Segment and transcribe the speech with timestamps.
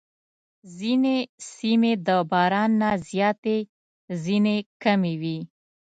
[0.77, 1.17] ځینې
[1.53, 3.57] سیمې د باران نه زیاتې،
[4.23, 5.39] ځینې کمې وي.